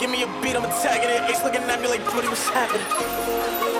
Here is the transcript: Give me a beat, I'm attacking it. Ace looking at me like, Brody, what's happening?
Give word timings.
Give 0.00 0.08
me 0.08 0.22
a 0.22 0.26
beat, 0.40 0.56
I'm 0.56 0.64
attacking 0.64 1.10
it. 1.10 1.30
Ace 1.30 1.44
looking 1.44 1.60
at 1.60 1.78
me 1.82 1.86
like, 1.86 2.02
Brody, 2.10 2.28
what's 2.28 2.48
happening? 2.48 3.79